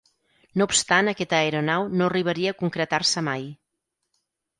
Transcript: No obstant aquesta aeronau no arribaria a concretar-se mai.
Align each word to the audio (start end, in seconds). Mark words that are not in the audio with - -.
No 0.59 0.65
obstant 0.69 1.09
aquesta 1.11 1.35
aeronau 1.41 1.85
no 2.01 2.07
arribaria 2.07 2.53
a 2.53 2.57
concretar-se 2.63 3.23
mai. 3.29 3.47